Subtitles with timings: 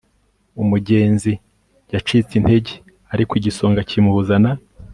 [0.61, 1.31] umugenzi
[1.93, 2.73] yacitse intege,
[3.13, 4.51] ariko igisonga kimuzana